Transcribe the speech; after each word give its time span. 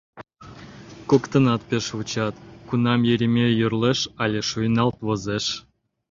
Коктынат 1.09 1.61
пеш 1.69 1.85
вучат, 1.97 2.35
кунам 2.67 3.01
Еремей 3.13 3.51
йӧрлеш 3.59 3.99
але 4.23 4.39
шуйналт 4.49 4.97
возеш. 5.05 5.45